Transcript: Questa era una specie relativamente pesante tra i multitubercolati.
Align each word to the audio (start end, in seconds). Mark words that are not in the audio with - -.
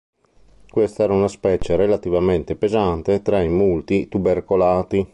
Questa 0.67 1.03
era 1.03 1.13
una 1.13 1.27
specie 1.27 1.75
relativamente 1.75 2.55
pesante 2.55 3.21
tra 3.21 3.39
i 3.43 3.49
multitubercolati. 3.49 5.07